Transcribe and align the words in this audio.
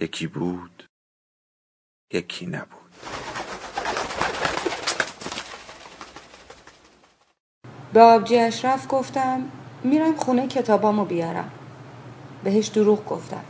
یکی 0.00 0.26
بود 0.26 0.84
یکی 2.12 2.46
نبود. 2.46 2.94
به 7.92 8.00
آبجی 8.02 8.38
اشرف 8.38 8.86
گفتم 8.88 9.42
میرم 9.84 10.16
خونه 10.16 10.46
کتابامو 10.46 11.04
بیارم. 11.04 11.50
بهش 12.44 12.66
دروغ 12.66 13.06
گفتم. 13.06 13.44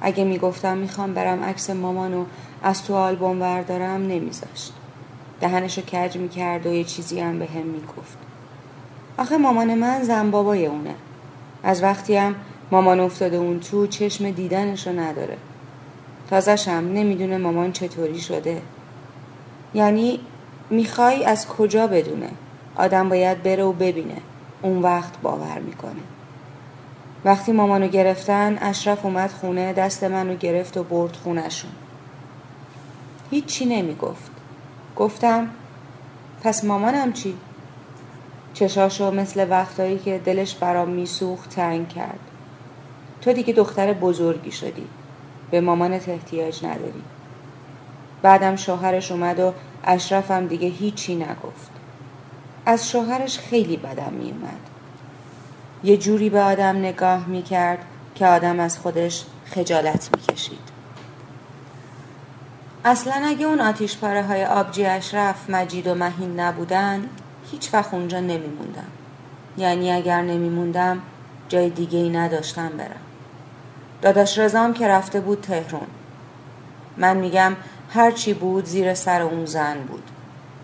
اگه 0.00 0.24
می‌گفتم 0.24 0.78
می‌خوام 0.78 1.14
برم 1.14 1.44
عکس 1.44 1.70
مامانو 1.70 2.26
از 2.62 2.84
تو 2.84 2.94
آلبوم 2.94 3.38
بردارم 3.40 4.06
نمیذاشت. 4.06 4.72
دهنشو 5.40 5.82
کج 5.82 6.16
می‌کرد 6.16 6.66
و 6.66 6.72
یه 6.72 6.84
چیزی 6.84 7.20
هم 7.20 7.38
به 7.38 7.46
هم 7.46 7.62
می‌گفت. 7.62 8.18
آخه 9.18 9.36
مامان 9.36 9.74
من 9.74 10.02
زن 10.02 10.30
بابای 10.30 10.66
اونه. 10.66 10.94
از 11.62 11.82
وقتی 11.82 12.16
هم 12.16 12.34
مامان 12.70 13.00
افتاده 13.00 13.36
اون 13.36 13.60
تو 13.60 13.86
چشم 13.86 14.30
دیدنشو 14.30 14.92
نداره. 14.92 15.38
تازشم 16.32 16.70
نمی‌دونه 16.70 17.38
مامان 17.38 17.72
چطوری 17.72 18.20
شده. 18.20 18.62
یعنی 19.74 20.20
می‌خوای 20.70 21.24
از 21.24 21.48
کجا 21.48 21.86
بدونه؟ 21.86 22.30
آدم 22.76 23.08
باید 23.08 23.42
بره 23.42 23.64
و 23.64 23.72
ببینه. 23.72 24.16
اون 24.62 24.82
وقت 24.82 25.20
باور 25.22 25.58
می‌کنه. 25.58 26.00
وقتی 27.24 27.52
مامانو 27.52 27.88
گرفتن 27.88 28.58
اشرف 28.60 29.04
اومد 29.04 29.30
خونه 29.30 29.72
دست 29.72 30.04
منو 30.04 30.36
گرفت 30.36 30.76
و 30.76 30.82
برد 30.82 31.16
خونشون 31.16 31.70
هیچی 33.30 33.64
نمی‌گفت. 33.64 34.30
گفتم 34.96 35.48
پس 36.42 36.64
مامانم 36.64 37.12
چی؟ 37.12 37.34
چشاشو 38.54 39.10
مثل 39.10 39.46
وقتایی 39.50 39.98
که 39.98 40.18
دلش 40.24 40.54
برام 40.54 40.88
میسوخت 40.88 41.50
تنگ 41.50 41.88
کرد. 41.88 42.20
تو 43.20 43.32
دیگه 43.32 43.52
دختر 43.52 43.92
بزرگی 43.92 44.52
شدی. 44.52 44.86
به 45.52 45.60
مامانت 45.60 46.08
احتیاج 46.08 46.64
نداری. 46.64 47.02
بعدم 48.22 48.56
شوهرش 48.56 49.12
اومد 49.12 49.40
و 49.40 49.52
اشرفم 49.84 50.46
دیگه 50.46 50.68
هیچی 50.68 51.14
نگفت. 51.14 51.70
از 52.66 52.90
شوهرش 52.90 53.38
خیلی 53.38 53.76
بدم 53.76 54.12
میومد 54.12 54.60
یه 55.84 55.96
جوری 55.96 56.30
به 56.30 56.40
آدم 56.40 56.76
نگاه 56.76 57.26
می‌کرد 57.26 57.78
که 58.14 58.26
آدم 58.26 58.60
از 58.60 58.78
خودش 58.78 59.24
خجالت 59.44 60.10
می‌کشید. 60.16 60.72
اصلا 62.84 63.14
اگه 63.24 63.46
اون 63.46 63.60
آتیش 63.60 63.96
پاره 63.96 64.22
های 64.22 64.44
آبجی 64.44 64.84
اشرف 64.86 65.50
مجید 65.50 65.86
و 65.86 65.94
مهین 65.94 66.40
نبودن 66.40 67.08
هیچ 67.50 67.74
وقت 67.74 67.94
اونجا 67.94 68.20
نمیموندم. 68.20 68.90
یعنی 69.58 69.92
اگر 69.92 70.22
نمیموندم 70.22 71.02
جای 71.48 71.70
دیگه 71.70 71.98
ای 71.98 72.10
نداشتم 72.10 72.68
برم. 72.68 73.11
داداش 74.02 74.38
رزام 74.38 74.74
که 74.74 74.88
رفته 74.88 75.20
بود 75.20 75.40
تهرون 75.40 75.86
من 76.96 77.16
میگم 77.16 77.56
هر 77.90 78.10
چی 78.10 78.34
بود 78.34 78.64
زیر 78.64 78.94
سر 78.94 79.22
اون 79.22 79.46
زن 79.46 79.78
بود. 79.78 80.02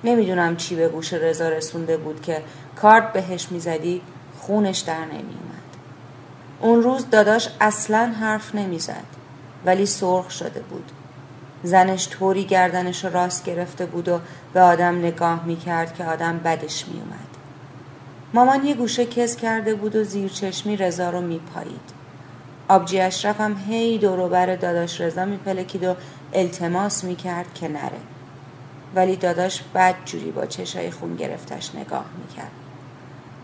نمی‌دونم 0.04 0.56
چی 0.56 0.76
به 0.76 0.88
گوش 0.88 1.12
رضا 1.12 1.48
رسونده 1.48 1.96
بود 1.96 2.22
که 2.22 2.42
کارت 2.76 3.12
بهش 3.12 3.48
می‌زدی 3.50 4.02
خونش 4.38 4.78
در 4.78 5.04
نمیومد. 5.04 5.68
اون 6.60 6.82
روز 6.82 7.10
داداش 7.10 7.48
اصلا 7.60 8.12
حرف 8.20 8.54
نمی‌زد 8.54 9.04
ولی 9.66 9.86
سرخ 9.86 10.30
شده 10.30 10.60
بود. 10.60 10.92
زنش 11.62 12.08
طوری 12.08 12.44
گردنش 12.44 13.04
رو 13.04 13.12
راست 13.12 13.44
گرفته 13.44 13.86
بود 13.86 14.08
و 14.08 14.20
به 14.52 14.60
آدم 14.60 14.98
نگاه 14.98 15.44
می‌کرد 15.44 15.94
که 15.94 16.04
آدم 16.04 16.38
بدش 16.38 16.88
میومد. 16.88 17.28
مامان 18.34 18.64
یه 18.64 18.74
گوشه 18.74 19.06
کس 19.06 19.36
کرده 19.36 19.74
بود 19.74 19.96
و 19.96 20.04
زیر 20.04 20.30
چشمی 20.30 20.76
رضا 20.76 21.10
رو 21.10 21.20
میپایید. 21.20 21.97
آبجی 22.68 23.00
اشرف 23.00 23.40
هم 23.40 23.56
هی 23.68 23.98
دوروبر 23.98 24.56
داداش 24.56 25.00
رضا 25.00 25.24
میپلکید 25.24 25.84
و 25.84 25.94
التماس 26.32 27.04
می‌کرد 27.04 27.54
که 27.54 27.68
نره 27.68 28.00
ولی 28.94 29.16
داداش 29.16 29.62
بد 29.74 29.94
جوری 30.04 30.30
با 30.30 30.46
چشای 30.46 30.90
خون 30.90 31.16
گرفتش 31.16 31.74
نگاه 31.74 32.04
می‌کرد. 32.18 32.50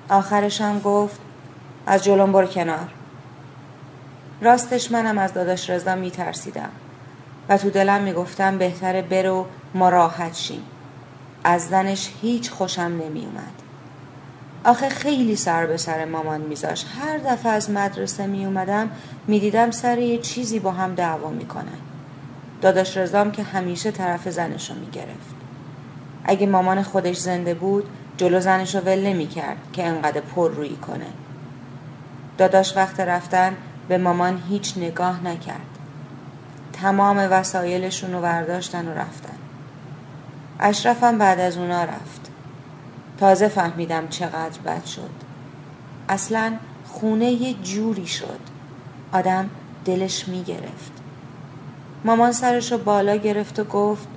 آخرش 0.08 0.60
هم 0.60 0.80
گفت 0.80 1.20
از 1.86 2.04
جلوم 2.04 2.32
برو 2.32 2.46
کنار. 2.46 2.88
راستش 4.40 4.90
منم 4.90 5.18
از 5.18 5.34
داداش 5.34 5.70
رضا 5.70 5.94
میترسیدم 5.94 6.70
و 7.48 7.58
تو 7.58 7.70
دلم 7.70 8.02
می‌گفتم 8.02 8.58
بهتره 8.58 9.02
برو 9.02 9.46
ما 9.74 9.88
راحت 9.88 10.34
شیم. 10.34 10.62
از 11.44 11.68
زنش 11.68 12.10
هیچ 12.22 12.50
خوشم 12.50 12.82
نمیومد. 12.82 13.63
آخه 14.64 14.88
خیلی 14.88 15.36
سر 15.36 15.66
به 15.66 15.76
سر 15.76 16.04
مامان 16.04 16.40
میذاش. 16.40 16.84
هر 17.00 17.18
دفعه 17.18 17.52
از 17.52 17.70
مدرسه 17.70 18.26
می 18.26 18.44
اومدم 18.44 18.90
می‌دیدم 19.26 19.70
سر 19.70 19.98
یه 19.98 20.18
چیزی 20.18 20.58
با 20.58 20.70
هم 20.72 20.94
دعوا 20.94 21.30
می‌کنن. 21.30 21.78
داداش 22.60 22.96
رزام 22.96 23.32
که 23.32 23.42
همیشه 23.42 23.90
طرف 23.90 24.28
زنشو 24.28 24.74
می‌گرفت. 24.74 25.34
اگه 26.24 26.46
مامان 26.46 26.82
خودش 26.82 27.16
زنده 27.16 27.54
بود 27.54 27.84
جلو 28.16 28.40
زنشو 28.40 28.80
ول 28.80 29.06
نمی‌کرد 29.06 29.56
که 29.72 29.86
انقدر 29.86 30.20
پر 30.20 30.50
روی 30.50 30.76
کنه. 30.76 31.06
داداش 32.38 32.76
وقت 32.76 33.00
رفتن 33.00 33.56
به 33.88 33.98
مامان 33.98 34.42
هیچ 34.48 34.74
نگاه 34.76 35.24
نکرد. 35.24 35.78
تمام 36.72 37.16
وسایلشون 37.30 38.12
رو 38.12 38.20
برداشتن 38.20 38.88
و 38.88 38.90
رفتن. 38.90 39.36
اشرفم 40.60 41.18
بعد 41.18 41.40
از 41.40 41.56
اونا 41.56 41.84
رفت. 41.84 42.33
تازه 43.20 43.48
فهمیدم 43.48 44.08
چقدر 44.08 44.60
بد 44.66 44.84
شد. 44.84 45.10
اصلا 46.08 46.52
خونه 46.84 47.30
یه 47.30 47.54
جوری 47.54 48.06
شد. 48.06 48.40
آدم 49.12 49.50
دلش 49.84 50.28
می‌گرفت. 50.28 50.92
مامان 52.04 52.32
سرش 52.32 52.72
رو 52.72 52.78
بالا 52.78 53.16
گرفت 53.16 53.58
و 53.58 53.64
گفت 53.64 54.08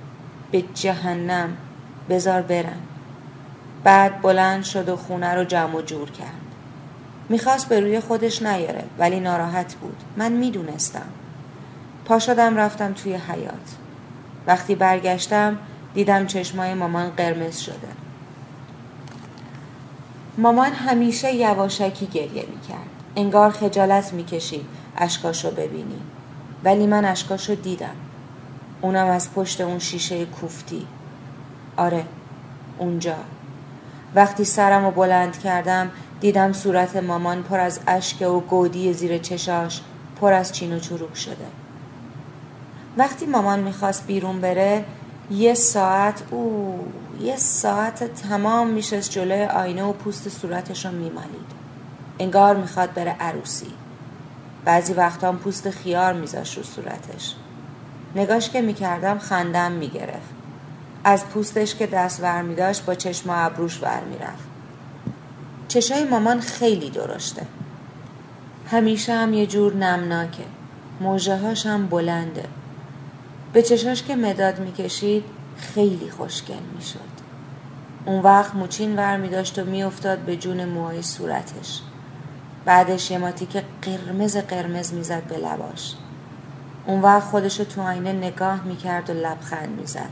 به 0.50 0.64
جهنم 0.74 1.56
بزار 2.10 2.42
برن 2.42 2.78
بعد 3.84 4.22
بلند 4.22 4.64
شد 4.64 4.88
و 4.88 4.96
خونه 4.96 5.34
رو 5.34 5.44
جمع 5.44 5.76
و 5.76 5.82
جور 5.82 6.10
کرد. 6.10 6.28
می‌خواست 7.28 7.68
به 7.68 7.80
روی 7.80 8.00
خودش 8.00 8.42
نیاره 8.42 8.84
ولی 8.98 9.20
ناراحت 9.20 9.74
بود. 9.74 9.96
من 10.16 10.32
می‌دونستم. 10.32 11.06
پا 12.04 12.18
شدم 12.18 12.56
رفتم 12.56 12.92
توی 12.92 13.14
حیات 13.14 13.76
وقتی 14.46 14.74
برگشتم 14.74 15.58
دیدم 15.94 16.26
چشمای 16.26 16.74
مامان 16.74 17.10
قرمز 17.10 17.58
شده. 17.58 18.07
مامان 20.38 20.72
همیشه 20.72 21.34
یواشکی 21.34 22.06
گریه 22.06 22.44
می‌کرد. 22.54 22.88
انگار 23.16 23.50
خجالت 23.50 24.12
می‌کشید. 24.12 24.66
اشکاشو 24.96 25.50
ببینی. 25.50 26.00
ولی 26.64 26.86
من 26.86 27.04
اشکاشو 27.04 27.54
دیدم. 27.54 27.96
اونم 28.80 29.06
از 29.06 29.32
پشت 29.32 29.60
اون 29.60 29.78
شیشه 29.78 30.26
کوفتی. 30.26 30.86
آره 31.76 32.04
اونجا. 32.78 33.14
وقتی 34.14 34.44
سرم 34.44 34.84
رو 34.84 34.90
بلند 34.90 35.38
کردم 35.38 35.90
دیدم 36.20 36.52
صورت 36.52 36.96
مامان 36.96 37.42
پر 37.42 37.60
از 37.60 37.80
اشک 37.86 38.22
و 38.22 38.40
گودی 38.40 38.92
زیر 38.92 39.18
چشاش 39.18 39.80
پر 40.20 40.32
از 40.32 40.52
چین 40.52 40.72
و 40.72 40.78
چروک 40.78 41.16
شده. 41.16 41.46
وقتی 42.96 43.26
مامان 43.26 43.60
می‌خواست 43.60 44.06
بیرون 44.06 44.40
بره 44.40 44.84
یه 45.30 45.54
ساعت 45.54 46.22
او 46.30 46.86
یه 47.20 47.36
ساعت 47.36 48.14
تمام 48.14 48.68
میشست 48.68 49.10
جلوی 49.10 49.44
آینه 49.44 49.82
و 49.82 49.92
پوست 49.92 50.28
صورتش 50.28 50.86
رو 50.86 50.92
میمالید 50.92 51.48
انگار 52.18 52.56
می‌خواد 52.56 52.94
بره 52.94 53.16
عروسی 53.20 53.72
بعضی 54.64 54.92
وقتا 54.92 55.32
پوست 55.32 55.70
خیار 55.70 56.12
میذاش 56.12 56.56
رو 56.56 56.62
صورتش 56.62 57.34
نگاش 58.16 58.50
که 58.50 58.60
می‌کردم 58.60 59.18
خندم 59.18 59.72
می‌گرفت 59.72 60.38
از 61.04 61.26
پوستش 61.26 61.74
که 61.74 61.86
دست 61.86 62.22
ور 62.22 62.42
می 62.42 62.54
داشت 62.54 62.84
با 62.84 62.94
چشم 62.94 63.30
و 63.30 63.32
ابروش 63.36 63.82
ور 63.82 64.00
می 64.10 64.18
رفت. 64.18 64.48
چشای 65.68 66.04
مامان 66.04 66.40
خیلی 66.40 66.90
درشته. 66.90 67.42
همیشه 68.70 69.14
هم 69.14 69.34
یه 69.34 69.46
جور 69.46 69.74
نمناکه. 69.74 70.44
موجه 71.00 71.54
هم 71.64 71.86
بلنده. 71.86 72.44
به 73.52 73.62
چشاش 73.62 74.02
که 74.02 74.16
مداد 74.16 74.58
می‌کشید 74.58 75.24
خیلی 75.56 76.10
خوشگل 76.10 76.62
می‌شد. 76.76 77.18
اون 78.06 78.22
وقت 78.22 78.54
موچین 78.54 78.96
ور 78.96 79.16
می 79.16 79.28
داشت 79.28 79.58
و 79.58 79.64
میافتاد 79.64 80.18
به 80.18 80.36
جون 80.36 80.64
موهای 80.64 81.02
صورتش. 81.02 81.80
بعدش 82.64 83.10
یه 83.10 83.18
که 83.46 83.64
قرمز 83.82 84.36
قرمز 84.36 84.94
می‌زد 84.94 85.22
به 85.22 85.36
لباش. 85.36 85.94
اون 86.86 87.00
وقت 87.00 87.22
خودشو 87.22 87.64
تو 87.64 87.82
آینه 87.82 88.12
نگاه 88.12 88.64
می‌کرد 88.64 89.10
و 89.10 89.12
لبخند 89.12 89.80
می‌زد. 89.80 90.10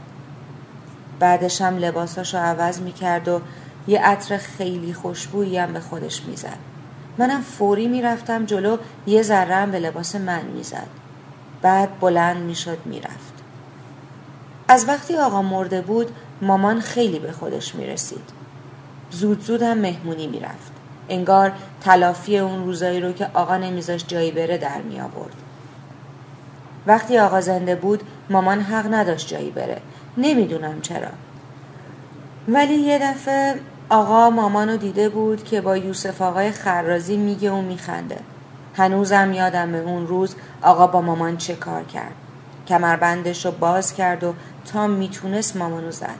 بعدش 1.18 1.60
هم 1.60 1.76
لباساشو 1.76 2.38
عوض 2.38 2.80
می‌کرد 2.80 3.28
و 3.28 3.40
یه 3.88 4.00
عطر 4.00 4.36
خیلی 4.36 4.94
خوشبویی 4.94 5.58
هم 5.58 5.72
به 5.72 5.80
خودش 5.80 6.22
می‌زد 6.22 6.58
منم 7.18 7.42
فوری 7.42 7.88
می‌رفتم 7.88 8.44
جلو 8.44 8.76
یه 9.06 9.22
ذره 9.22 9.54
به 9.70 9.78
لباس 9.78 10.16
من 10.16 10.44
می‌زد 10.44 10.88
بعد 11.62 12.00
بلند 12.00 12.36
می‌شد 12.36 12.78
می‌رفت. 12.84 13.32
از 14.68 14.88
وقتی 14.88 15.16
آقا 15.16 15.42
مرده 15.42 15.80
بود 15.80 16.10
مامان 16.42 16.80
خیلی 16.80 17.18
به 17.18 17.32
خودش 17.32 17.74
می‌رسید. 17.74 18.30
زود 19.10 19.44
زود 19.44 19.62
هم 19.62 19.78
مهمونی 19.78 20.26
می‌رفت. 20.26 20.72
انگار 21.08 21.52
تلافی 21.80 22.38
اون 22.38 22.64
روزایی 22.64 23.00
رو 23.00 23.12
که 23.12 23.30
آقا 23.34 23.56
نمیذاش 23.56 24.04
جایی 24.06 24.30
بره 24.30 24.58
در 24.58 24.82
می 24.82 25.00
آورد. 25.00 25.34
وقتی 26.86 27.18
آقا 27.18 27.40
زنده 27.40 27.74
بود 27.74 28.02
مامان 28.30 28.60
حق 28.60 28.94
نداشت 28.94 29.28
جایی 29.28 29.50
بره. 29.50 29.80
نمی‌دونم 30.16 30.80
چرا. 30.80 31.08
ولی 32.48 32.74
یه 32.74 32.98
دفعه 32.98 33.54
آقا 33.88 34.30
مامانو 34.30 34.76
دیده 34.76 35.08
بود 35.08 35.44
که 35.44 35.60
با 35.60 35.76
یوسف 35.76 36.22
آقای 36.22 36.50
خرازی 36.50 37.16
میگه 37.16 37.50
و 37.50 37.60
میخنده. 37.62 38.18
هنوزم 38.76 39.32
یادم 39.32 39.74
اون 39.74 40.06
روز 40.06 40.34
آقا 40.62 40.86
با 40.86 41.00
مامان 41.00 41.36
چه 41.36 41.54
کار 41.54 41.84
کرد. 41.84 42.14
کمربندش 42.68 43.44
رو 43.44 43.50
باز 43.52 43.94
کرد 43.94 44.24
و 44.24 44.34
تا 44.72 44.86
می‌تونست 44.86 45.56
مامانو 45.56 45.90
زد. 45.90 46.18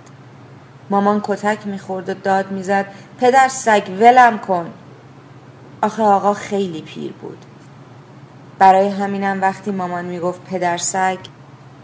مامان 0.90 1.20
کتک 1.24 1.66
می‌خورد 1.66 2.08
و 2.08 2.14
داد 2.14 2.50
می‌زد 2.50 2.86
پدر 3.18 3.48
سگ 3.48 3.82
ولم 4.00 4.38
کن. 4.38 4.70
آخه 5.82 6.02
آقا 6.02 6.34
خیلی 6.34 6.82
پیر 6.82 7.12
بود. 7.12 7.44
برای 8.58 8.88
همینم 8.88 9.42
وقتی 9.42 9.70
مامان 9.70 10.04
می‌گفت 10.04 10.44
پدر 10.44 10.76
سگ 10.76 11.18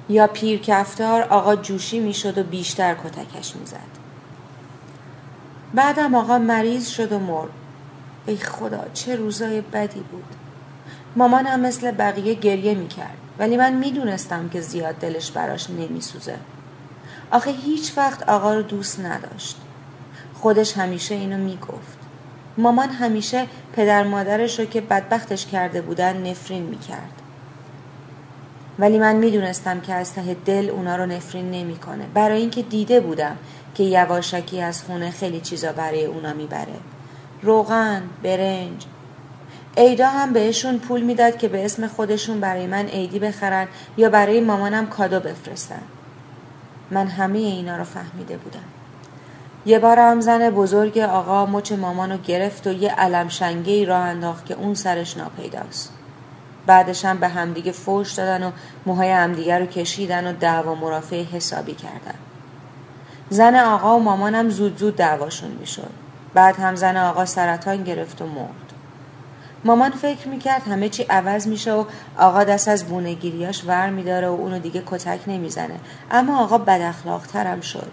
یا 0.08 0.26
پیر 0.26 0.60
کفتار 0.60 1.22
آقا 1.22 1.56
جوشی 1.56 2.00
می‌شد 2.00 2.38
و 2.38 2.42
بیشتر 2.42 2.94
کتکش 2.94 3.56
می‌زد. 3.56 3.92
بعدم 5.74 6.14
آقا 6.14 6.38
مریض 6.38 6.88
شد 6.88 7.12
و 7.12 7.18
مرد. 7.18 7.50
ای 8.26 8.36
خدا 8.36 8.84
چه 8.94 9.16
روزای 9.16 9.60
بدی 9.60 10.00
بود. 10.00 10.24
مامانم 11.16 11.60
مثل 11.60 11.90
بقیه 11.90 12.34
گریه 12.34 12.74
می‌کرد. 12.74 13.16
ولی 13.38 13.56
من 13.56 13.72
می‌دونستم 13.72 14.48
که 14.48 14.60
زیاد 14.60 14.94
دلش 14.94 15.30
براش 15.30 15.70
نمیسوزه. 15.70 16.36
آخه 17.30 17.50
هیچ 17.50 17.92
وقت 17.96 18.28
آقا 18.28 18.54
رو 18.54 18.62
دوست 18.62 19.00
نداشت. 19.00 19.56
خودش 20.34 20.78
همیشه 20.78 21.14
اینو 21.14 21.36
می‌گفت. 21.36 21.98
مامان 22.58 22.88
همیشه 22.88 23.46
پدر 23.72 24.04
مادرش 24.04 24.58
رو 24.58 24.64
که 24.64 24.80
بدبختش 24.80 25.46
کرده 25.46 25.82
بودن 25.82 26.26
نفرین 26.26 26.62
می‌کرد. 26.62 27.22
ولی 28.78 28.98
من 28.98 29.16
می‌دونستم 29.16 29.80
که 29.80 29.94
از 29.94 30.14
ته 30.14 30.36
دل 30.44 30.70
اونا 30.70 30.96
رو 30.96 31.06
نفرین 31.06 31.50
نمی‌کنه. 31.50 32.06
برای 32.14 32.40
اینکه 32.40 32.62
دیده 32.62 33.00
بودم 33.00 33.36
که 33.74 33.82
یواشکی 33.82 34.60
از 34.62 34.82
خونه 34.82 35.10
خیلی 35.10 35.40
چیزا 35.40 35.72
برای 35.72 36.04
اونا 36.04 36.32
می‌بره. 36.32 36.76
روغن 37.42 38.02
برنج 38.22 38.86
ایدا 39.76 40.08
هم 40.08 40.32
بهشون 40.32 40.78
پول 40.78 41.00
می‌داد 41.00 41.36
که 41.36 41.48
به 41.48 41.64
اسم 41.64 41.86
خودشون 41.86 42.40
برای 42.40 42.66
من 42.66 42.86
عیدی 42.86 43.18
بخرن 43.18 43.68
یا 43.96 44.08
برای 44.08 44.40
مامانم 44.40 44.86
کادو 44.86 45.20
بفرستن. 45.20 45.82
من 46.90 47.06
همه 47.06 47.38
اینا 47.38 47.76
رو 47.76 47.84
فهمیده 47.84 48.36
بودم. 48.36 48.64
یه 49.66 49.78
بار 49.78 49.98
هم 49.98 50.20
زن 50.20 50.50
بزرگ 50.50 50.98
آقا 50.98 51.46
مچ 51.46 51.72
مامانو 51.72 52.18
گرفت 52.18 52.66
و 52.66 52.72
یه 52.72 52.90
علم 52.90 53.28
شنگه 53.28 53.72
ای 53.72 53.84
راه 53.84 54.00
انداخت 54.00 54.46
که 54.46 54.54
اون 54.54 54.74
سرش 54.74 55.16
ناپیداست. 55.16 55.92
بعدش 56.66 57.04
هم 57.04 57.18
به 57.18 57.28
همدیگه 57.28 57.72
فوش 57.72 58.12
دادن 58.12 58.46
و 58.46 58.50
موهای 58.86 59.10
همدیگه 59.10 59.58
رو 59.58 59.66
کشیدن 59.66 60.30
و 60.30 60.32
دعوا 60.32 60.74
مرافع 60.74 61.22
حسابی 61.22 61.74
کردن. 61.74 62.14
زن 63.30 63.56
آقا 63.56 63.96
و 63.96 64.02
مامانم 64.02 64.48
زود 64.48 64.78
زود 64.78 64.96
دعواشون 64.96 65.50
می‌شد. 65.50 65.90
بعد 66.34 66.56
هم 66.56 66.74
زن 66.74 66.96
آقا 66.96 67.24
سرطان 67.24 67.84
گرفت 67.84 68.22
و 68.22 68.26
مرد. 68.26 68.61
مامان 69.64 69.90
فکر 69.90 70.28
می‌کرد 70.28 70.62
همه 70.62 70.88
چی 70.88 71.02
عوض 71.02 71.46
میشه 71.46 71.72
و 71.72 71.84
آقا 72.18 72.44
دست 72.44 72.68
از 72.68 72.84
بونگیریاش 72.84 73.64
ور 73.66 73.90
میداره 73.90 74.28
و 74.28 74.32
اونو 74.32 74.58
دیگه 74.58 74.82
کتک 74.86 75.20
نمی‌زنه. 75.26 75.80
اما 76.10 76.42
آقا 76.42 76.58
بد 76.58 76.94
ترم 77.32 77.60
شد. 77.60 77.90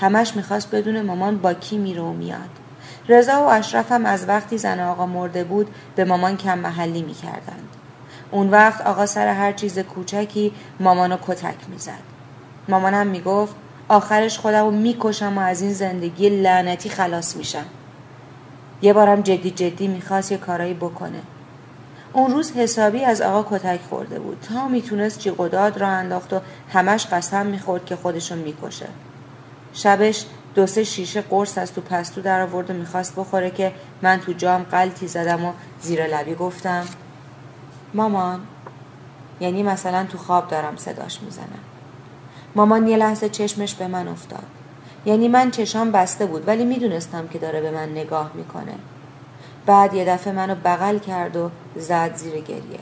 همش 0.00 0.36
می‌خواست 0.36 0.70
بدون 0.70 1.00
مامان 1.00 1.38
با 1.38 1.54
کی 1.54 1.78
میره 1.78 2.02
و 2.02 2.12
میاد. 2.12 2.50
رضا 3.08 3.42
و 3.42 3.48
اشرف 3.48 3.92
هم 3.92 4.06
از 4.06 4.28
وقتی 4.28 4.58
زن 4.58 4.80
آقا 4.80 5.06
مرده 5.06 5.44
بود 5.44 5.74
به 5.96 6.04
مامان 6.04 6.36
کم 6.36 6.58
محلی 6.58 7.02
می‌کردند. 7.02 7.68
اون 8.30 8.50
وقت 8.50 8.80
آقا 8.86 9.06
سر 9.06 9.28
هر 9.28 9.52
چیز 9.52 9.78
کوچکی 9.78 10.52
مامانو 10.80 11.16
کتک 11.26 11.56
می‌زد. 11.68 12.02
مامانم 12.68 13.06
می‌گفت 13.06 13.54
آخرش 13.88 14.38
خودم 14.38 14.64
رو 14.64 14.70
می‌کشم 14.70 15.38
و 15.38 15.40
از 15.40 15.62
این 15.62 15.72
زندگی 15.72 16.28
لعنتی 16.28 16.88
خلاص 16.88 17.36
میشم. 17.36 17.64
یه 18.82 18.92
بارم 18.92 19.20
جدی 19.20 19.50
جدی 19.50 19.88
می‌خواست 19.88 20.32
یه 20.32 20.38
کارایی 20.38 20.74
بکنه. 20.74 21.22
اون 22.12 22.30
روز 22.30 22.52
حسابی 22.52 23.04
از 23.04 23.20
آقا 23.20 23.58
کتک 23.58 23.80
خورده 23.88 24.18
بود. 24.18 24.46
تا 24.48 24.68
می‌تونست 24.68 25.18
جی 25.18 25.30
قداد 25.38 25.78
را 25.78 25.88
انداخت 25.88 26.32
و 26.32 26.40
همش 26.72 27.06
قسم 27.06 27.46
می‌خورد 27.46 27.84
که 27.84 27.96
خودشون 27.96 28.38
می‌کشه. 28.38 28.86
شبش 29.72 30.24
دو 30.54 30.66
سه 30.66 30.84
شیشه 30.84 31.20
قرص 31.20 31.58
از 31.58 31.72
تو 31.72 31.80
پستو 31.80 32.20
در 32.20 32.40
آورد 32.40 32.70
و 32.70 32.74
می‌خواست 32.74 33.16
بخوره 33.16 33.50
که 33.50 33.72
من 34.02 34.20
تو 34.20 34.32
جام 34.32 34.62
قلتی 34.62 35.08
زدم 35.08 35.44
و 35.44 35.52
زیر 35.80 36.06
لبی 36.06 36.34
گفتم 36.34 36.84
مامان 37.94 38.40
یعنی 39.40 39.62
مثلا 39.62 40.04
تو 40.04 40.18
خواب 40.18 40.48
دارم 40.48 40.76
صداش 40.76 41.20
می‌زنم. 41.22 41.60
مامان 42.54 42.88
یه 42.88 42.96
لحظه 42.96 43.28
چشمش 43.28 43.74
به 43.74 43.86
من 43.86 44.08
افتاد. 44.08 44.46
یعنی 45.04 45.28
من 45.28 45.50
چشام 45.50 45.90
بسته 45.90 46.26
بود 46.26 46.48
ولی 46.48 46.64
می‌دونستم 46.64 47.28
که 47.28 47.38
داره 47.38 47.60
به 47.60 47.70
من 47.70 47.88
نگاه 47.88 48.30
می‌کنه. 48.34 48.74
بعد 49.66 49.94
یه 49.94 50.04
دفعه 50.04 50.32
منو 50.32 50.54
بغل 50.64 50.98
کرد 50.98 51.36
و 51.36 51.50
زد 51.76 52.14
زیر 52.14 52.40
گریه. 52.40 52.80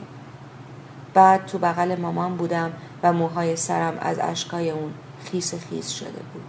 بعد 1.13 1.45
تو 1.45 1.57
بغل 1.57 1.95
مامان 1.95 2.35
بودم 2.37 2.73
و 3.03 3.13
موهای 3.13 3.55
سرم 3.55 3.97
از 4.01 4.19
اشکای 4.21 4.69
اون 4.69 4.93
خیس 5.23 5.53
خیس 5.55 5.89
شده 5.89 6.21
بود. 6.33 6.45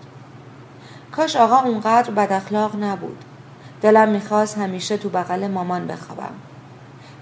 کاش 1.12 1.36
آقا 1.36 1.56
اونقدر 1.56 2.10
بد 2.10 2.32
اخلاق 2.32 2.76
نبود. 2.84 3.24
دلم 3.82 4.08
می‌خواست 4.08 4.58
همیشه 4.58 4.96
تو 4.96 5.08
بغل 5.08 5.48
مامان 5.48 5.86
بخوابم. 5.86 6.34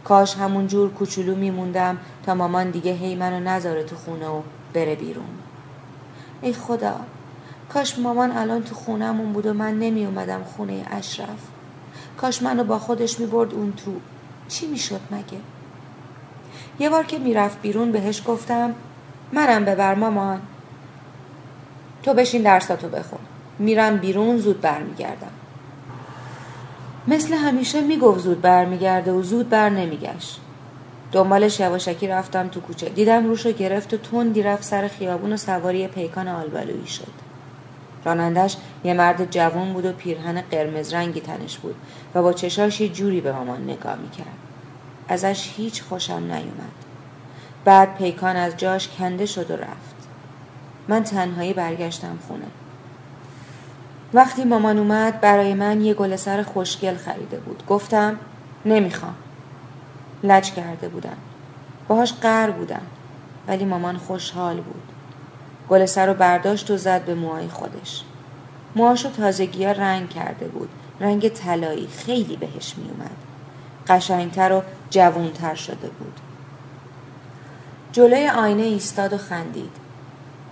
کاش 0.05 0.37
همون 0.37 0.67
جور 0.67 0.91
کوچولو 0.91 1.35
میموندم 1.35 1.99
تا 2.27 2.35
مامان 2.35 2.71
دیگه 2.71 2.93
هی 2.93 3.15
منو 3.15 3.41
نذاره 3.41 3.85
تو 3.85 3.97
خونه 3.97 4.29
و 4.29 4.43
بره 4.75 4.95
بیرون. 4.95 5.29
ای 6.43 6.53
خدا! 6.53 6.95
کاش 7.73 7.99
مامان 7.99 8.31
الان 8.31 8.63
تو 8.63 8.75
خونهمون 8.75 9.33
بود 9.33 9.47
و 9.47 9.53
من 9.53 9.79
نمی 9.79 10.05
اومدم 10.05 10.45
خونه 10.45 10.85
اشرف. 10.91 11.49
کاش 12.17 12.43
منو 12.43 12.65
با 12.65 12.79
خودش 12.79 13.21
می 13.21 13.27
برد 13.27 13.55
اون 13.55 13.73
تو. 13.73 13.93
چی 14.49 14.67
می‌شد 14.67 15.01
مگه؟ 15.11 15.39
یه 16.79 16.91
بار 16.91 17.05
که 17.05 17.19
می‌رفت 17.19 17.63
بیرون 17.63 17.93
بهش 17.93 18.23
گفتم 18.27 18.75
منم 19.33 19.65
ببر 19.65 19.95
مامان. 19.95 20.41
تو 22.03 22.15
بشین 22.15 22.43
درساتو 22.43 22.89
بخون. 22.89 23.21
میرم 23.59 23.97
بیرون 23.97 24.39
زود 24.39 24.61
برمیگردم. 24.61 25.31
مثل 27.09 27.35
همیشه 27.35 27.81
می‌گفت 27.81 28.21
زود 28.21 28.41
برمیگرده 28.41 29.13
و 29.13 29.23
زود 29.23 29.49
بر 29.49 29.69
نمیگشت. 29.69 30.41
دنبالش 31.13 31.61
یواشکی 31.61 32.09
رفتم 32.09 32.49
تو 32.49 32.61
کوچه. 32.61 32.89
دیدم 32.89 33.27
روشو 33.27 33.53
گرفت 33.53 33.95
و 33.95 33.97
تندی 33.97 34.43
رفت 34.43 34.63
سر 34.63 34.89
خیابون 34.89 35.33
و 35.33 35.37
سواری 35.37 35.89
پیکان 35.89 36.29
آلبالویی 36.29 36.87
شد. 36.87 37.28
رانندش 38.05 38.57
یه 38.85 38.95
مرد 38.95 39.31
جوان 39.31 39.73
بود 39.73 39.87
و 39.87 39.93
پیرهن 39.93 40.41
قرمز 40.41 40.95
رنگی 40.95 41.21
تنش 41.21 41.59
بود 41.59 41.75
و 42.15 42.23
با 42.23 42.33
چشاش 42.33 42.83
جوری 42.83 43.21
به 43.21 43.33
مامان 43.33 43.65
نگاه 43.65 43.97
می‌کرد. 43.97 44.37
ازش 45.09 45.51
هیچ 45.57 45.83
خوشم 45.83 46.13
نیومد. 46.13 46.79
بعد 47.65 47.97
پیکان 47.97 48.37
از 48.37 48.57
جاش 48.57 48.89
کنده 48.89 49.27
شد 49.27 49.51
و 49.51 49.55
رفت. 49.55 50.09
من 50.89 51.05
تنهایی 51.05 51.53
برگشتم 51.53 52.19
خونه. 52.29 52.47
وقتی 54.15 54.45
مامان 54.45 54.79
اومد 54.79 55.21
برای 55.21 55.55
من 55.55 55.81
یه 55.81 55.95
گل 55.95 56.17
سر 56.17 56.43
خوشگل 56.43 56.97
خریده 56.97 57.37
بود. 57.37 57.63
گفتم 57.67 58.19
نمی‌خوام. 58.67 59.15
لج 60.23 60.53
کرده 60.53 60.89
بودن 60.89 61.17
باهاش 61.89 62.13
قر 62.13 62.51
بودن 62.51 62.83
ولی 63.49 63.65
مامان 63.65 63.97
خوشحال 63.97 64.57
بود. 64.57 64.98
گل 65.69 65.87
سر 65.87 66.07
رو 66.07 66.15
برداشت 66.15 66.71
و 66.71 66.77
زد 66.77 67.05
به 67.05 67.15
موهای 67.15 67.49
خودش. 67.49 68.03
موهاشو 68.77 69.11
تازگی 69.11 69.65
ها 69.65 69.73
رنگ 69.73 70.09
کرده 70.09 70.49
بود. 70.49 70.69
رنگ 71.01 71.29
طلایی 71.29 71.89
خیلی 71.89 72.37
بهش 72.37 72.75
می 72.77 72.91
اومد. 72.91 73.17
قشنگتر 73.89 74.53
و 74.53 74.63
جوونتر 74.91 75.55
شده 75.55 75.89
بود. 75.89 76.21
جلوی 77.93 78.29
آینه 78.29 78.63
ایستاد 78.63 79.13
و 79.13 79.19
خندید. 79.19 79.73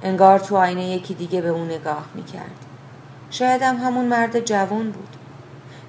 انگار 0.03 0.39
تو 0.39 0.57
آینه 0.57 0.89
یکی 0.89 1.15
دیگه 1.15 1.41
به 1.41 1.49
اون 1.49 1.71
نگاه 1.71 2.05
می‌کرد 2.15 2.67
شایدم 3.31 3.77
همون 3.77 4.05
مرد 4.05 4.41
جوان 4.41 4.91
بود. 4.91 5.17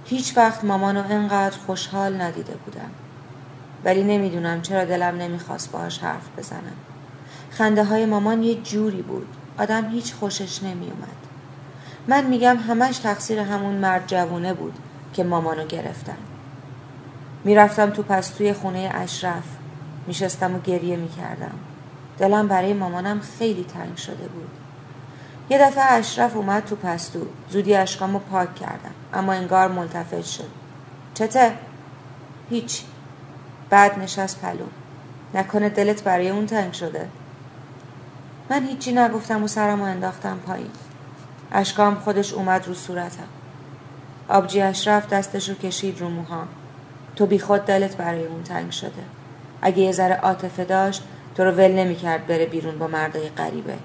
هیچ 0.05 0.37
وقت 0.37 0.63
مامانو 0.63 1.03
انقدر 1.09 1.57
خوشحال 1.57 2.21
ندیده 2.21 2.53
بودم. 2.65 2.91
ولی 3.85 4.03
نمی‌دونم 4.03 4.61
چرا 4.61 4.85
دلم 4.85 5.17
نمی‌خواست 5.17 5.71
باهاش 5.71 5.99
حرف 5.99 6.29
بزنم. 6.37 6.77
خنده 7.51 7.83
های 7.83 8.05
مامان 8.05 8.43
یه 8.43 8.55
جوری 8.55 9.01
بود. 9.01 9.27
آدم 9.57 9.89
هیچ 9.89 10.13
خوشش 10.13 10.63
نمیومد 10.63 11.17
من 12.07 12.23
میگم 12.23 12.57
همش 12.57 12.97
تقصیر 12.97 13.39
همون 13.39 13.75
مرد 13.75 14.07
جوونه 14.07 14.53
بود 14.53 14.73
که 15.13 15.23
مامانو 15.23 15.65
گرفتن. 15.65 16.17
می‌رفتم 17.43 17.89
تو 17.89 18.03
پستوی 18.03 18.53
خونه 18.53 18.91
اشرف. 18.93 19.43
میشستم 20.07 20.55
و 20.55 20.59
گریه 20.59 20.95
می‌کردم. 20.95 21.51
دلم 22.17 22.47
برای 22.47 22.73
مامانم 22.73 23.19
خیلی 23.19 23.63
تنگ 23.63 23.97
شده 23.97 24.27
بود. 24.27 24.49
یه 25.49 25.57
دفعه 25.57 25.83
اشرف 25.83 26.35
اومد 26.35 26.65
تو 26.65 26.75
پستو. 26.75 27.19
زودی 27.49 27.75
اشکامو 27.75 28.19
پاک 28.19 28.55
کردم. 28.55 28.93
اما 29.13 29.33
انگار 29.33 29.67
ملتفت 29.67 30.25
شد. 30.25 30.49
چته؟ 31.13 31.53
هیچ. 32.49 32.83
بعد 33.69 33.99
نشست 33.99 34.41
پلو. 34.41 34.65
نکنه 35.33 35.69
دلت 35.69 36.03
برای 36.03 36.29
اون 36.29 36.45
تنگ 36.45 36.73
شده. 36.73 37.07
من 38.49 38.67
هیچی 38.67 38.91
نگفتم 38.91 39.43
و 39.43 39.47
سرمو 39.47 39.83
انداختم 39.83 40.37
پایین. 40.37 40.69
اشکام 41.51 41.95
خودش 41.95 42.33
اومد 42.33 42.67
رو 42.67 42.73
صورتم. 42.73 43.27
آبجی 44.29 44.61
اشرف 44.61 45.09
دستش 45.09 45.49
رو 45.49 45.55
کشید 45.55 45.99
رو 45.99 46.09
موهام. 46.09 46.47
تو 47.15 47.25
بیخود 47.25 47.65
دلت 47.65 47.97
برای 47.97 48.25
اون 48.25 48.43
تنگ 48.43 48.71
شده. 48.71 49.03
اگه 49.61 49.79
یه 49.79 49.91
ذره 49.91 50.15
عاطفه 50.15 50.65
داشت 50.65 51.03
تو 51.35 51.43
رو 51.43 51.51
ول 51.51 51.71
نمی‌کرد 51.71 52.27
بره 52.27 52.45
بیرون 52.45 52.79
با 52.79 52.87
مردای 52.87 53.29
غریبه. 53.29 53.77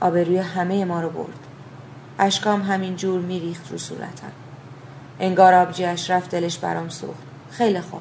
آبروی 0.00 0.38
همه 0.38 0.84
ما 0.84 1.00
رو 1.00 1.10
برد. 1.10 1.38
اشکام 2.18 2.62
همین 2.62 2.96
جور 2.96 3.20
میریخت 3.20 3.72
رو 3.72 3.78
صورتم. 3.78 4.32
انگار 5.20 5.54
آبجی 5.54 5.84
اشرف 5.84 6.28
دلش 6.28 6.58
برام 6.58 6.88
سوخت. 6.88 7.22
خیلی 7.50 7.80
خوب. 7.80 8.00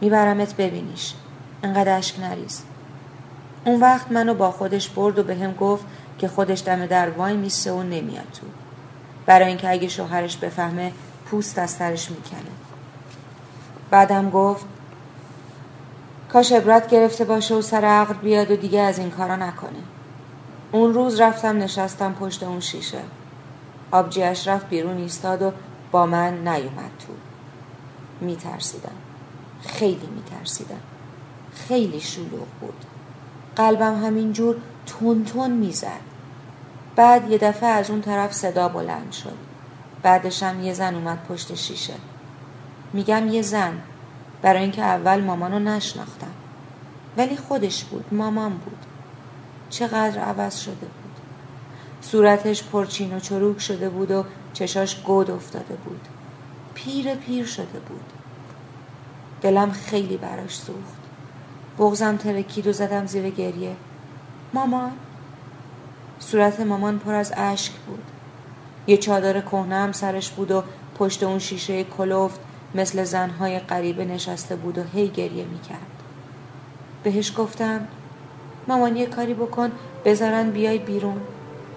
میبرمت 0.00 0.56
ببینیش. 0.56 1.14
انقدر 1.62 1.98
اشک 1.98 2.20
نریز. 2.20 2.62
اون 3.64 3.80
وقت 3.80 4.12
منو 4.12 4.34
با 4.34 4.50
خودش 4.50 4.88
برد 4.88 5.18
و 5.18 5.22
به 5.22 5.34
هم 5.34 5.52
گفت 5.52 5.84
که 6.18 6.28
خودش 6.28 6.62
دم 6.66 6.86
در 6.86 7.10
وای 7.10 7.36
میسه 7.36 7.72
و 7.72 7.82
نمیاد 7.82 8.26
تو. 8.32 8.46
برای 9.26 9.48
اینکه 9.48 9.70
اگه 9.70 9.88
شوهرش 9.88 10.36
بفهمه 10.36 10.92
پوست 11.26 11.58
از 11.58 11.70
سرش 11.70 12.10
می‌کنه. 12.10 12.50
بعدم 13.90 14.30
گفت 14.30 14.66
کاش 16.32 16.52
عبرت 16.52 16.88
گرفته 16.88 17.24
باشه 17.24 17.54
و 17.54 17.62
سر 17.62 17.84
عقل 17.84 18.14
بیاد 18.14 18.50
و 18.50 18.56
دیگه 18.56 18.80
از 18.80 18.98
این 18.98 19.10
کارا 19.10 19.36
نکنه. 19.36 19.82
اون 20.72 20.94
روز 20.94 21.20
رفتم 21.20 21.58
نشستم 21.58 22.12
پشت 22.12 22.42
اون 22.42 22.60
شیشه. 22.60 23.00
آبجی 23.90 24.22
اشرف 24.22 24.64
بیرون 24.64 24.96
ایستاد 24.96 25.42
و 25.42 25.52
با 25.90 26.06
من 26.06 26.32
نیومد 26.32 26.90
تو. 27.06 27.12
میترسیدم. 28.20 28.92
خیلی 29.62 30.08
میترسیدم. 30.14 30.80
خیلی 31.54 32.00
شلوغ 32.00 32.46
بود. 32.60 32.84
قلبم 33.56 34.04
همینجور 34.04 34.56
تون 34.86 35.24
تون 35.24 35.50
می‌زد. 35.50 36.12
بعد 36.96 37.30
یه 37.30 37.38
دفعه 37.38 37.68
از 37.68 37.90
اون 37.90 38.00
طرف 38.00 38.32
صدا 38.32 38.68
بلند 38.68 39.12
شد. 39.12 39.36
بعدشم 40.02 40.60
یه 40.60 40.72
زن 40.72 40.94
اومد 40.94 41.26
پشت 41.28 41.54
شیشه. 41.54 41.94
میگم 42.92 43.28
یه 43.28 43.42
زن 43.42 43.78
برای 44.42 44.62
اینکه 44.62 44.82
اول 44.82 45.20
مامانو 45.20 45.58
نشناختم. 45.58 46.32
ولی 47.16 47.36
خودش 47.36 47.84
بود 47.84 48.14
مامان 48.14 48.52
بود. 48.52 48.78
چقدر 49.70 50.18
عوض 50.18 50.58
شده 50.58 50.74
بود. 50.74 51.16
صورتش 52.00 52.64
پرچین 52.64 53.16
و 53.16 53.20
چروک 53.20 53.60
شده 53.60 53.88
بود 53.88 54.10
و 54.10 54.24
چشاش 54.52 55.02
گود 55.02 55.30
افتاده 55.30 55.74
بود. 55.74 56.08
پیر 56.74 57.14
پیر 57.14 57.46
شده 57.46 57.80
بود. 57.88 58.12
دلم 59.42 59.72
خیلی 59.72 60.16
براش 60.16 60.56
سوخت. 60.56 61.01
بغزم 61.78 62.16
ترکید 62.16 62.66
و 62.66 62.72
زدم 62.72 63.06
زیر 63.06 63.30
گریه. 63.30 63.76
مامان 64.54 64.92
صورت 66.18 66.60
مامان 66.60 66.98
پر 66.98 67.14
از 67.14 67.32
اشک 67.36 67.72
بود. 67.72 68.02
یه 68.86 68.96
چادر 68.96 69.40
کهنه 69.40 69.74
هم 69.74 69.92
سرش 69.92 70.30
بود 70.30 70.50
و 70.50 70.62
پشت 70.98 71.22
اون 71.22 71.38
شیشه 71.38 71.84
کلوفت 71.84 72.40
مثل 72.74 73.04
زنهای 73.04 73.58
غریبه 73.58 74.04
نشسته 74.04 74.56
بود 74.56 74.78
و 74.78 74.82
هی 74.94 75.08
گریه 75.08 75.44
می‌کرد. 75.44 76.02
بهش 77.02 77.32
گفتم 77.36 77.88
مامان 78.68 78.96
یه 78.96 79.06
کاری 79.06 79.34
بکن 79.34 79.72
بذارن 80.04 80.50
بیای 80.50 80.78
بیرون. 80.78 81.20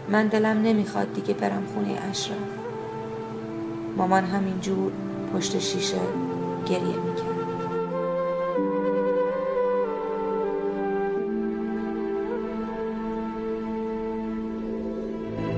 من 0.10 0.28
دلم 0.28 0.62
نمی‌خواد 0.62 1.14
دیگه 1.14 1.34
برم 1.34 1.66
خونه 1.74 2.00
اشرف 2.12 2.38
مامان 3.98 4.26
همینجور 4.26 4.92
پشت 5.34 5.60
شیشه 5.60 6.00
گریه 6.66 6.98
می‌کرد. 6.98 7.35